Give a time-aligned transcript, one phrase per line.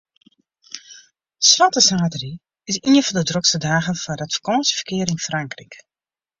[1.49, 2.33] Swarte saterdei
[2.71, 5.73] is ien fan de drokste dagen foar it fakânsjeferkear yn Frankryk.